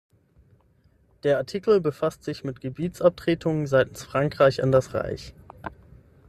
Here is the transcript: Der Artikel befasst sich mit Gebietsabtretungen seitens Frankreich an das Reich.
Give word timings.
Der 1.21 1.37
Artikel 1.37 1.79
befasst 1.79 2.23
sich 2.23 2.43
mit 2.43 2.59
Gebietsabtretungen 2.59 3.67
seitens 3.67 4.03
Frankreich 4.03 4.63
an 4.63 4.71
das 4.71 4.95
Reich. 4.95 5.35